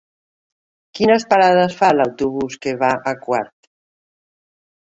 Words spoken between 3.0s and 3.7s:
a Quart?